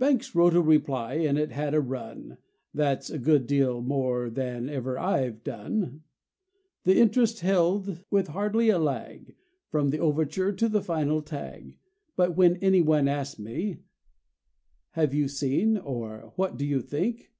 [0.00, 2.38] Banks wrote a play, and it had a run.
[2.74, 6.02] (That's a good deal more than ever I've[A] done.)
[6.82, 9.36] The interest held with hardly a lag
[9.68, 11.78] From the overture to the final tag.
[12.16, 13.78] But when any one asked me[A]:
[14.94, 17.30] "Have you seen?" Or: "What do you think?"